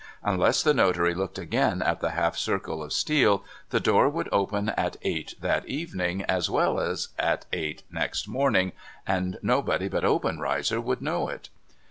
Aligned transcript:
Unless 0.23 0.63
the 0.63 0.73
notary 0.73 1.13
looked 1.13 1.37
again 1.37 1.83
at 1.83 1.99
the 1.99 2.09
half 2.09 2.35
circle 2.35 2.81
of 2.81 2.91
steel, 2.91 3.45
the 3.69 3.79
door 3.79 4.09
would 4.09 4.27
open 4.31 4.69
at 4.69 4.97
eight 5.03 5.35
that 5.41 5.63
evening, 5.69 6.23
as 6.23 6.49
well 6.49 6.79
as 6.79 7.09
at 7.19 7.45
eight 7.53 7.83
next 7.91 8.27
morning, 8.27 8.71
and 9.05 9.37
nobody 9.43 9.87
but 9.87 10.03
Obenreizer 10.03 10.81
would 10.81 11.03
know 11.03 11.29
it.) 11.29 11.49